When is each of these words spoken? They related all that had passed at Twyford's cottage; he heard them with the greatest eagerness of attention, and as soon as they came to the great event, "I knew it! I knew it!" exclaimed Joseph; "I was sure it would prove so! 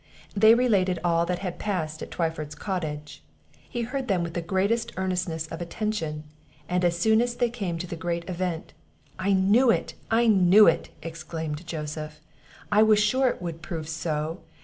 They 0.35 0.55
related 0.55 0.97
all 1.03 1.27
that 1.27 1.37
had 1.45 1.59
passed 1.59 2.01
at 2.01 2.09
Twyford's 2.09 2.55
cottage; 2.55 3.21
he 3.69 3.83
heard 3.83 4.07
them 4.07 4.23
with 4.23 4.33
the 4.33 4.41
greatest 4.41 4.89
eagerness 4.93 5.45
of 5.51 5.61
attention, 5.61 6.23
and 6.67 6.83
as 6.83 6.97
soon 6.97 7.21
as 7.21 7.35
they 7.35 7.51
came 7.51 7.77
to 7.77 7.85
the 7.85 7.95
great 7.95 8.27
event, 8.27 8.73
"I 9.19 9.33
knew 9.33 9.69
it! 9.69 9.93
I 10.09 10.25
knew 10.25 10.65
it!" 10.65 10.89
exclaimed 11.03 11.67
Joseph; 11.67 12.19
"I 12.71 12.81
was 12.81 12.97
sure 12.97 13.27
it 13.27 13.43
would 13.43 13.61
prove 13.61 13.87
so! 13.87 14.39